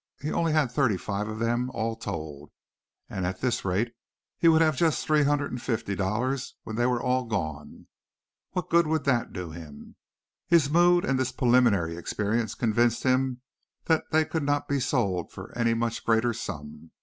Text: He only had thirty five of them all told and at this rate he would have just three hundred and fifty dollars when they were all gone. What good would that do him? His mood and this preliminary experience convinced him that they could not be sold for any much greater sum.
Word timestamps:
He 0.19 0.31
only 0.31 0.51
had 0.51 0.71
thirty 0.71 0.97
five 0.97 1.27
of 1.27 1.37
them 1.37 1.69
all 1.75 1.95
told 1.95 2.49
and 3.07 3.23
at 3.23 3.39
this 3.39 3.63
rate 3.63 3.93
he 4.35 4.47
would 4.47 4.63
have 4.63 4.75
just 4.75 5.05
three 5.05 5.21
hundred 5.25 5.51
and 5.51 5.61
fifty 5.61 5.93
dollars 5.93 6.55
when 6.63 6.75
they 6.75 6.87
were 6.87 6.99
all 6.99 7.25
gone. 7.25 7.85
What 8.53 8.71
good 8.71 8.87
would 8.87 9.03
that 9.03 9.31
do 9.31 9.51
him? 9.51 9.97
His 10.47 10.71
mood 10.71 11.05
and 11.05 11.19
this 11.19 11.31
preliminary 11.31 11.97
experience 11.97 12.55
convinced 12.55 13.03
him 13.03 13.41
that 13.85 14.05
they 14.11 14.25
could 14.25 14.41
not 14.41 14.67
be 14.67 14.79
sold 14.79 15.31
for 15.31 15.55
any 15.55 15.75
much 15.75 16.03
greater 16.03 16.33
sum. 16.33 16.89